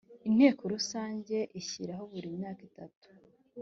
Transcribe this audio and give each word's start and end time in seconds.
Inteko 0.27 0.61
Rusange 0.73 1.37
ishyiraho 1.59 2.03
buri 2.11 2.27
myaka 2.37 2.61
itatu 2.69 3.07